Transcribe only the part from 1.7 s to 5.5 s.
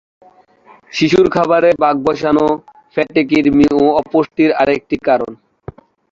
ভাগবসানো পেটের কৃমি ও অপুষ্টির আরেকটি কারণ।